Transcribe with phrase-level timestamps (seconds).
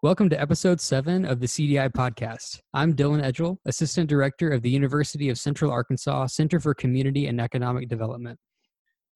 [0.00, 2.60] Welcome to episode seven of the CDI podcast.
[2.72, 7.40] I'm Dylan Edgell, Assistant Director of the University of Central Arkansas Center for Community and
[7.40, 8.38] Economic Development.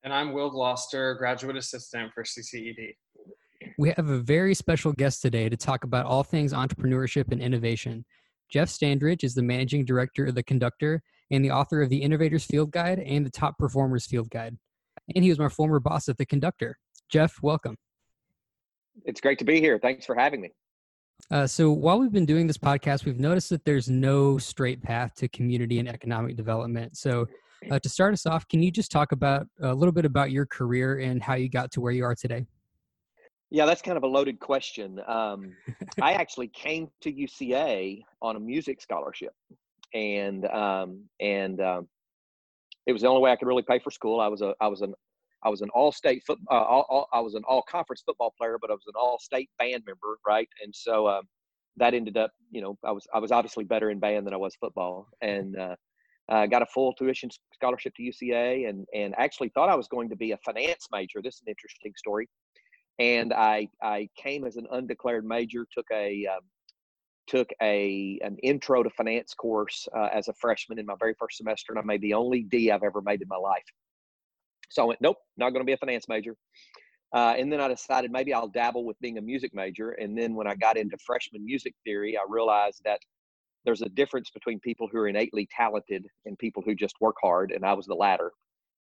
[0.03, 2.96] And I'm Will Gloucester, Graduate Assistant for CCED.
[3.78, 8.04] We have a very special guest today to talk about all things entrepreneurship and innovation.
[8.51, 12.44] Jeff Standridge is the Managing Director of The Conductor and the author of the Innovators
[12.44, 14.58] Field Guide and the Top Performers Field Guide.
[15.14, 16.77] And he was my former boss at The Conductor.
[17.09, 17.77] Jeff, welcome.
[19.05, 19.78] It's great to be here.
[19.78, 20.50] Thanks for having me.
[21.30, 25.14] Uh, so while we've been doing this podcast, we've noticed that there's no straight path
[25.14, 26.96] to community and economic development.
[26.96, 27.26] So
[27.70, 30.46] uh, to start us off, can you just talk about a little bit about your
[30.46, 32.46] career and how you got to where you are today?
[33.50, 35.00] Yeah, that's kind of a loaded question.
[35.06, 35.54] Um,
[36.02, 39.34] I actually came to UCA on a music scholarship,
[39.92, 41.88] and um, and um,
[42.86, 44.20] it was the only way I could really pay for school.
[44.20, 44.94] I was a I was an
[45.45, 46.38] I was an all-state foot.
[46.51, 49.83] Uh, all, all, I was an all-conference football player, but I was an all-state band
[49.86, 50.48] member, right?
[50.62, 51.22] And so um,
[51.77, 54.39] that ended up, you know, I was I was obviously better in band than I
[54.39, 55.77] was football, and uh,
[56.28, 60.08] uh, got a full tuition scholarship to UCA, and and actually thought I was going
[60.11, 61.20] to be a finance major.
[61.22, 62.28] This is an interesting story,
[62.98, 66.42] and I I came as an undeclared major, took a um,
[67.27, 71.38] took a an intro to finance course uh, as a freshman in my very first
[71.38, 73.64] semester, and I made the only D I've ever made in my life.
[74.73, 76.34] So I went, nope, not going to be a finance major.
[77.15, 79.91] Uh, and then I decided maybe I'll dabble with being a music major.
[79.91, 83.00] And then when I got into freshman music theory, I realized that
[83.65, 87.53] there's a difference between people who are innately talented and people who just work hard.
[87.53, 88.33] And I was the latter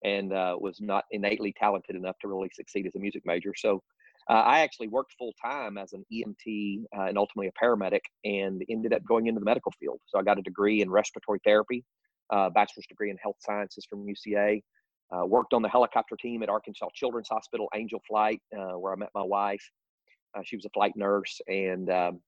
[0.05, 3.55] and uh, was not innately talented enough to really succeed as a music major.
[3.57, 3.83] So
[4.29, 8.63] uh, I actually worked full time as an EMT uh, and ultimately a paramedic and
[8.69, 10.01] ended up going into the medical field.
[10.07, 11.83] So I got a degree in respiratory therapy,
[12.31, 14.63] uh, bachelor's degree in health sciences from UCA.
[15.11, 18.97] Uh, worked on the helicopter team at Arkansas Children's Hospital, Angel Flight, uh, where I
[18.97, 19.63] met my wife.
[20.37, 22.21] Uh, she was a flight nurse, and um,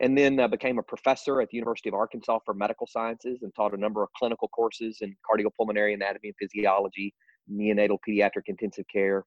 [0.00, 3.54] and then uh, became a professor at the University of Arkansas for medical sciences and
[3.54, 7.14] taught a number of clinical courses in cardiopulmonary anatomy and physiology,
[7.50, 9.24] neonatal pediatric intensive care.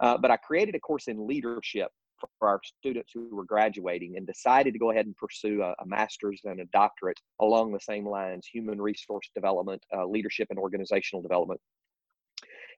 [0.00, 1.90] Uh, but I created a course in leadership
[2.38, 5.86] for our students who were graduating and decided to go ahead and pursue a, a
[5.86, 11.22] master's and a doctorate along the same lines human resource development, uh, leadership, and organizational
[11.22, 11.60] development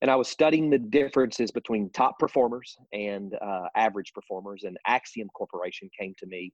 [0.03, 4.65] and I was studying the differences between top performers and uh, average performers.
[4.65, 6.53] And Acxiom Corporation came to me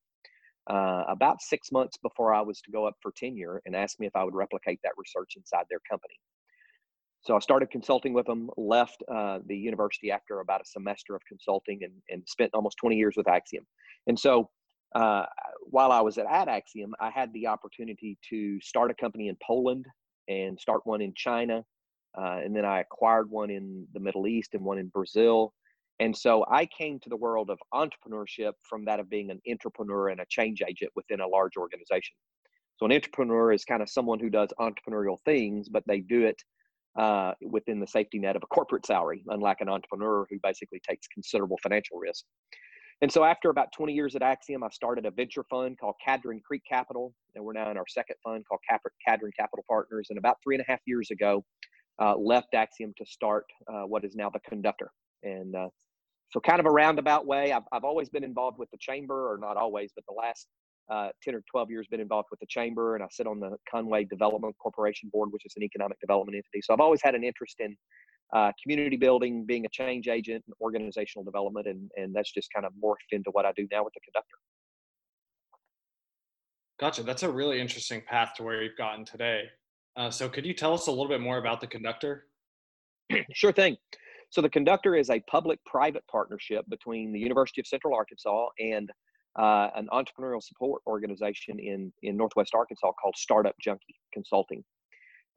[0.68, 4.06] uh, about six months before I was to go up for tenure and asked me
[4.06, 6.14] if I would replicate that research inside their company.
[7.22, 11.22] So I started consulting with them, left uh, the university after about a semester of
[11.26, 13.64] consulting, and, and spent almost 20 years with Acxiom.
[14.06, 14.50] And so
[14.94, 15.24] uh,
[15.62, 19.36] while I was at, at Acxiom, I had the opportunity to start a company in
[19.44, 19.86] Poland
[20.28, 21.64] and start one in China
[22.16, 25.52] uh, and then I acquired one in the Middle East and one in Brazil.
[25.98, 30.12] And so I came to the world of entrepreneurship from that of being an intrapreneur
[30.12, 32.14] and a change agent within a large organization.
[32.76, 36.42] So an intrapreneur is kind of someone who does entrepreneurial things, but they do it
[36.98, 41.06] uh, within the safety net of a corporate salary, unlike an entrepreneur who basically takes
[41.08, 42.24] considerable financial risk.
[43.02, 46.40] And so after about 20 years at Acxiom, I started a venture fund called Cadron
[46.40, 48.60] Creek Capital, and we're now in our second fund called
[49.06, 50.06] Cadron Capital Partners.
[50.08, 51.44] And about three and a half years ago,
[52.00, 54.90] uh, left Acxiom to start uh, what is now the conductor.
[55.22, 55.68] And uh,
[56.30, 59.38] so, kind of a roundabout way, I've, I've always been involved with the chamber, or
[59.38, 60.48] not always, but the last
[60.92, 63.56] uh, 10 or 12 years been involved with the chamber, and I sit on the
[63.70, 66.62] Conway Development Corporation board, which is an economic development entity.
[66.62, 67.76] So, I've always had an interest in
[68.34, 72.66] uh, community building, being a change agent, and organizational development, and, and that's just kind
[72.66, 74.36] of morphed into what I do now with the conductor.
[76.78, 77.02] Gotcha.
[77.02, 79.44] That's a really interesting path to where you've gotten today.
[79.96, 82.26] Uh, so could you tell us a little bit more about the conductor?
[83.32, 83.76] sure thing.
[84.30, 88.90] So the conductor is a public-private partnership between the University of Central Arkansas and
[89.38, 94.64] uh, an entrepreneurial support organization in in Northwest Arkansas called Startup Junkie Consulting.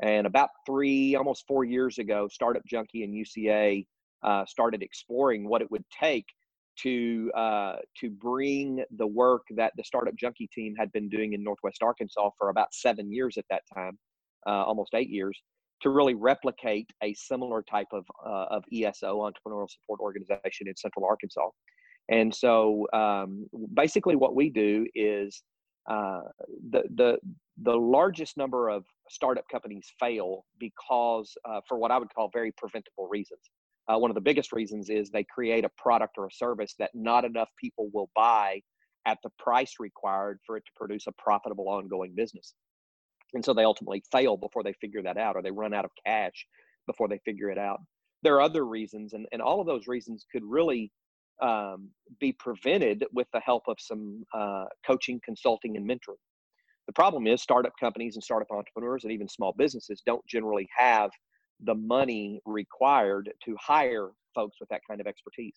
[0.01, 3.85] And about three, almost four years ago, Startup Junkie and UCA
[4.23, 6.25] uh, started exploring what it would take
[6.83, 11.43] to uh, to bring the work that the Startup Junkie team had been doing in
[11.43, 13.97] Northwest Arkansas for about seven years at that time
[14.47, 15.39] uh, almost eight years,
[15.81, 21.05] to really replicate a similar type of, uh, of ESO, entrepreneurial support organization in Central
[21.05, 21.49] Arkansas.
[22.09, 25.41] And so um, basically, what we do is
[25.89, 26.21] uh,
[26.71, 27.17] the, the,
[27.63, 32.51] the largest number of startup companies fail because, uh, for what I would call very
[32.57, 33.41] preventable reasons.
[33.87, 36.91] Uh, one of the biggest reasons is they create a product or a service that
[36.93, 38.61] not enough people will buy
[39.07, 42.53] at the price required for it to produce a profitable ongoing business
[43.33, 45.91] and so they ultimately fail before they figure that out or they run out of
[46.05, 46.45] cash
[46.87, 47.79] before they figure it out
[48.21, 50.91] there are other reasons and, and all of those reasons could really
[51.41, 51.89] um,
[52.19, 56.19] be prevented with the help of some uh, coaching, consulting, and mentoring.
[56.87, 61.11] The problem is startup companies and startup entrepreneurs and even small businesses don't generally have
[61.63, 65.55] the money required to hire folks with that kind of expertise.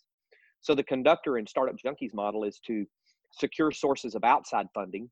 [0.60, 2.84] So the conductor and Startup Junkies model is to
[3.32, 5.10] secure sources of outside funding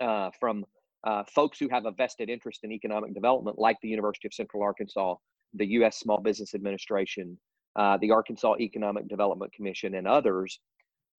[0.00, 0.64] uh, from
[1.04, 4.62] uh, folks who have a vested interest in economic development, like the University of Central
[4.62, 5.14] Arkansas,
[5.54, 5.98] the U.S.
[5.98, 7.38] Small Business Administration,
[7.76, 10.58] uh, the Arkansas Economic Development Commission, and others,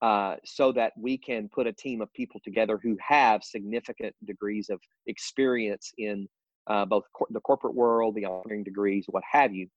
[0.01, 4.69] uh, so that we can put a team of people together who have significant degrees
[4.69, 6.27] of experience in
[6.67, 9.67] uh, both cor- the corporate world, the honoring degrees, what have you,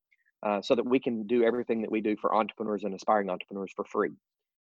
[0.45, 3.73] uh, so that we can do everything that we do for entrepreneurs and aspiring entrepreneurs
[3.75, 4.13] for free.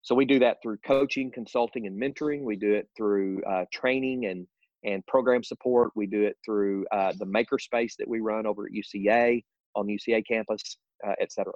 [0.03, 2.43] So we do that through coaching, consulting, and mentoring.
[2.43, 4.47] We do it through uh, training and
[4.85, 5.91] and program support.
[5.95, 9.43] We do it through uh, the makerspace that we run over at UCA
[9.75, 10.77] on the UCA campus,
[11.07, 11.55] uh, et cetera.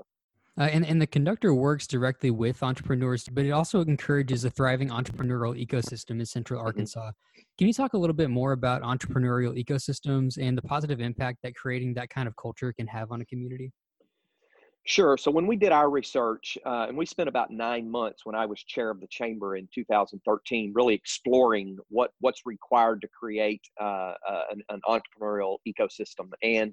[0.58, 4.88] Uh, and, and the conductor works directly with entrepreneurs, but it also encourages a thriving
[4.88, 6.66] entrepreneurial ecosystem in Central mm-hmm.
[6.66, 7.12] Arkansas.
[7.58, 11.54] Can you talk a little bit more about entrepreneurial ecosystems and the positive impact that
[11.54, 13.70] creating that kind of culture can have on a community?
[14.88, 15.18] Sure.
[15.18, 18.46] So when we did our research, uh, and we spent about nine months when I
[18.46, 24.14] was chair of the chamber in 2013, really exploring what what's required to create uh,
[24.26, 26.30] uh, an, an, entrepreneurial ecosystem.
[26.42, 26.72] And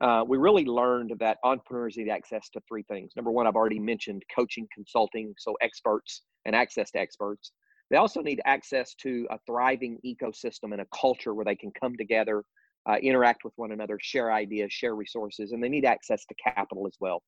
[0.00, 3.14] uh, we really learned that entrepreneurs need access to three things.
[3.16, 7.50] Number one, I've already mentioned coaching, consulting, so experts and access to experts.
[7.90, 11.96] They also need access to a thriving ecosystem and a culture where they can come
[11.96, 12.44] together,
[12.88, 16.86] uh, interact with one another, share ideas, share resources, and they need access to capital
[16.86, 17.20] as well.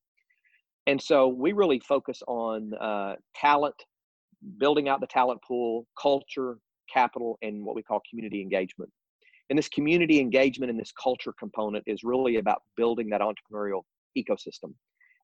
[0.87, 3.77] And so we really focus on uh, talent,
[4.59, 6.59] building out the talent pool, culture,
[6.93, 8.91] capital, and what we call community engagement.
[9.49, 13.83] And this community engagement and this culture component is really about building that entrepreneurial
[14.17, 14.75] ecosystem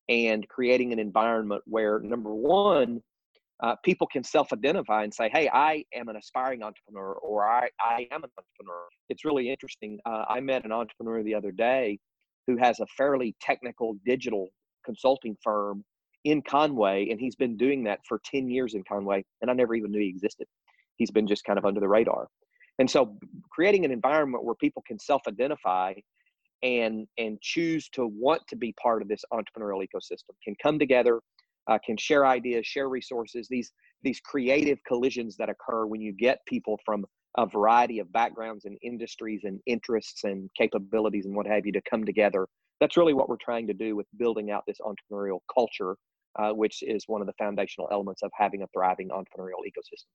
[0.09, 3.01] and creating an environment where, number one,
[3.61, 8.07] uh, people can self-identify and say, "Hey, I am an aspiring entrepreneur," or "I, I
[8.13, 9.99] am an entrepreneur." It's really interesting.
[10.07, 11.99] Uh, I met an entrepreneur the other day
[12.47, 14.49] who has a fairly technical digital
[14.89, 15.85] consulting firm
[16.25, 19.75] in Conway, and he's been doing that for ten years in Conway, and I never
[19.75, 20.47] even knew he existed.
[20.97, 22.29] He's been just kind of under the radar.
[22.79, 23.19] And so
[23.51, 25.95] creating an environment where people can self-identify
[26.63, 31.21] and and choose to want to be part of this entrepreneurial ecosystem can come together
[31.69, 33.71] uh, can share ideas share resources these
[34.03, 37.05] these creative collisions that occur when you get people from
[37.37, 41.83] a variety of backgrounds and industries and interests and capabilities and what have you to
[41.89, 42.49] come together
[42.81, 45.97] that's really what we're trying to do with building out this entrepreneurial culture
[46.39, 50.07] uh, which is one of the foundational elements of having a thriving entrepreneurial ecosystem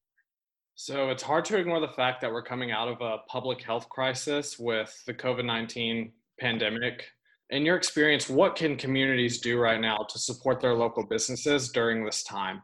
[0.76, 3.90] so it's hard to ignore the fact that we're coming out of a public health
[3.90, 7.06] crisis with the COVID 19 pandemic.
[7.52, 12.04] In your experience, what can communities do right now to support their local businesses during
[12.04, 12.64] this time?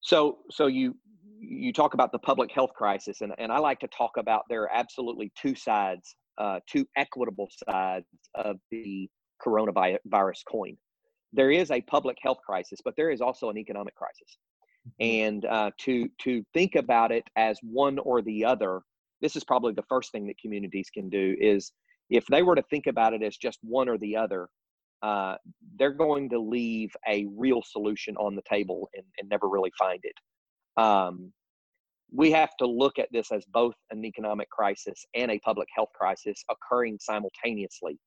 [0.00, 0.96] So, so you
[1.42, 4.62] you talk about the public health crisis, and, and I like to talk about there
[4.62, 9.08] are absolutely two sides, uh, two equitable sides of the
[9.44, 10.76] coronavirus coin.
[11.32, 14.38] There is a public health crisis, but there is also an economic crisis.
[14.80, 15.04] Mm-hmm.
[15.04, 18.80] and uh, to to think about it as one or the other
[19.20, 21.72] this is probably the first thing that communities can do is
[22.08, 24.48] if they were to think about it as just one or the other
[25.02, 25.34] uh,
[25.78, 30.00] they're going to leave a real solution on the table and, and never really find
[30.02, 31.30] it um,
[32.12, 35.90] we have to look at this as both an economic crisis and a public health
[35.94, 37.98] crisis occurring simultaneously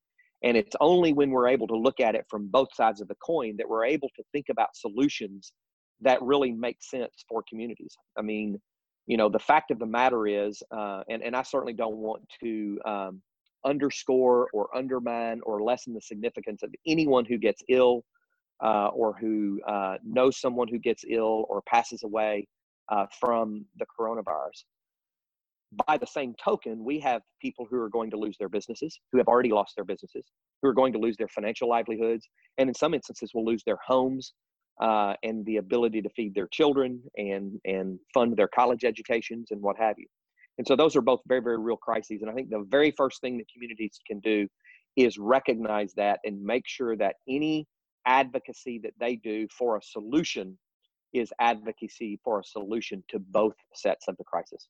[0.44, 3.16] and it's only when we're able to look at it from both sides of the
[3.16, 5.54] coin that we're able to think about solutions
[6.02, 7.96] that really makes sense for communities.
[8.18, 8.60] I mean,
[9.08, 12.24] you know, the fact of the matter is, uh, and, and I certainly don't want
[12.44, 13.22] to um,
[13.66, 18.04] underscore or undermine or lessen the significance of anyone who gets ill
[18.62, 22.48] uh, or who uh, knows someone who gets ill or passes away
[22.94, 24.66] uh, from the coronavirus.
[25.88, 29.18] By the same token, we have people who are going to lose their businesses, who
[29.18, 30.26] have already lost their businesses,
[30.62, 32.28] who are going to lose their financial livelihoods,
[32.60, 34.34] and in some instances will lose their homes,
[34.80, 39.62] uh, and the ability to feed their children and and fund their college educations and
[39.62, 40.08] what have you.
[40.60, 42.22] And so those are both very very real crises.
[42.22, 44.48] And I think the very first thing that communities can do
[44.96, 47.66] is recognize that and make sure that any
[48.06, 50.58] advocacy that they do for a solution
[51.14, 54.68] is advocacy for a solution to both sets of the crisis.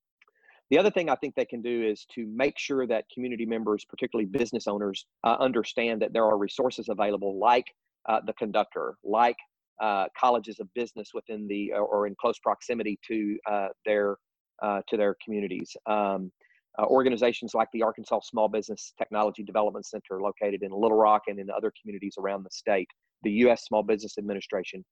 [0.70, 3.86] The other thing I think they can do is to make sure that community members,
[3.86, 7.66] particularly business owners, uh, understand that there are resources available like
[8.08, 9.38] uh, the conductor, like
[9.82, 14.18] uh, colleges of business within the or in close proximity to uh, their
[14.62, 15.76] uh, to their communities.
[15.86, 16.32] Um,
[16.80, 21.38] uh, organizations like the Arkansas Small Business Technology Development Center, located in Little Rock and
[21.40, 22.88] in other communities around the state,
[23.22, 23.66] the U.S.
[23.66, 24.84] Small Business Administration.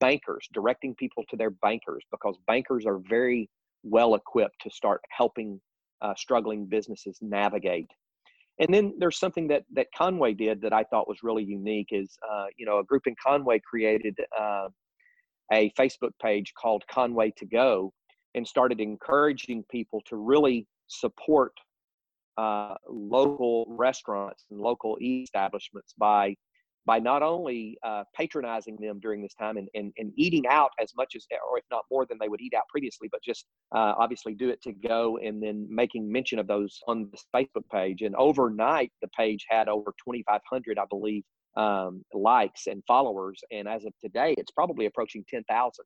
[0.00, 3.48] Bankers, directing people to their bankers because bankers are very
[3.82, 5.60] well equipped to start helping
[6.02, 7.90] uh, struggling businesses navigate.
[8.58, 11.88] And then there's something that that Conway did that I thought was really unique.
[11.90, 14.68] Is uh, you know a group in Conway created uh,
[15.52, 17.92] a Facebook page called Conway to Go
[18.34, 21.52] and started encouraging people to really support
[22.38, 26.34] uh, local restaurants and local establishments by
[26.86, 30.92] by not only uh, patronizing them during this time and, and, and eating out as
[30.96, 33.94] much as, or if not more than they would eat out previously, but just uh,
[33.98, 38.02] obviously do it to go and then making mention of those on the Facebook page.
[38.02, 41.24] And overnight, the page had over 2,500, I believe,
[41.56, 43.40] um, likes and followers.
[43.50, 45.84] And as of today, it's probably approaching 10,000.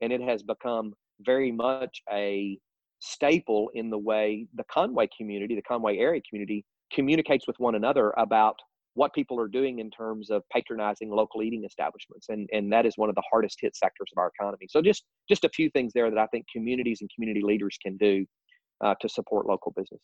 [0.00, 2.58] And it has become very much a
[2.98, 8.12] staple in the way the Conway community, the Conway area community, communicates with one another
[8.16, 8.56] about
[8.94, 12.94] what people are doing in terms of patronizing local eating establishments and and that is
[12.96, 14.66] one of the hardest hit sectors of our economy.
[14.68, 17.96] So just just a few things there that i think communities and community leaders can
[17.96, 18.26] do
[18.82, 20.00] uh, to support local business.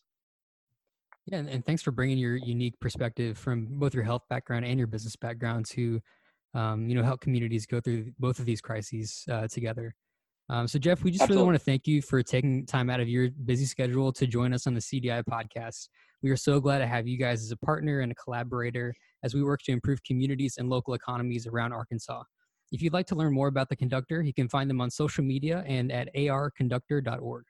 [1.27, 4.87] Yeah and, thanks for bringing your unique perspective from both your health background and your
[4.87, 6.01] business background to
[6.55, 9.95] um, you know help communities go through both of these crises uh, together
[10.49, 11.41] um, so jeff we just Absolutely.
[11.43, 14.53] really want to thank you for taking time out of your busy schedule to join
[14.53, 15.89] us on the cdi podcast
[16.23, 19.35] we are so glad to have you guys as a partner and a collaborator as
[19.35, 22.23] we work to improve communities and local economies around Arkansas.
[22.73, 25.23] If you'd like to learn more about the conductor, you can find them on social
[25.23, 27.45] media and at arconductor.org.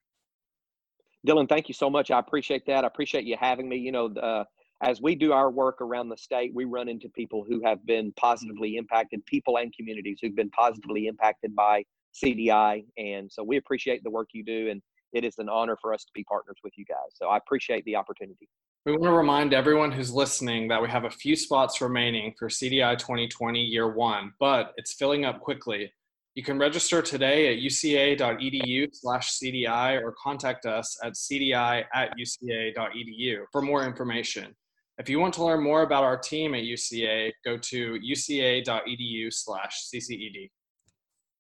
[1.27, 2.11] Dylan, thank you so much.
[2.11, 2.85] I appreciate that.
[2.85, 3.77] I appreciate you having me.
[3.77, 4.45] You know, uh,
[4.83, 8.13] as we do our work around the state, we run into people who have been
[8.17, 11.83] positively impacted, people and communities who've been positively impacted by
[12.25, 12.85] CDI.
[12.97, 14.71] And so we appreciate the work you do.
[14.71, 14.83] And
[15.13, 17.13] it is an honor for us to be partners with you guys.
[17.15, 18.49] So I appreciate the opportunity.
[18.85, 22.49] We want to remind everyone who's listening that we have a few spots remaining for
[22.49, 25.93] CDI 2020 year one, but it's filling up quickly.
[26.37, 33.45] You can register today at uca.edu slash CDI or contact us at cdi at uca.edu
[33.51, 34.55] for more information.
[34.99, 39.89] If you want to learn more about our team at UCA, go to uca.edu slash
[39.93, 40.51] cced.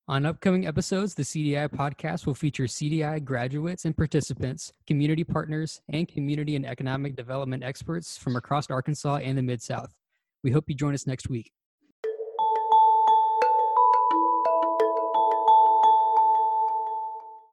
[0.08, 6.06] On upcoming episodes, the CDI podcast will feature CDI graduates and participants, community partners, and
[6.06, 9.92] community and economic development experts from across Arkansas and the Mid South.
[10.44, 11.50] We hope you join us next week.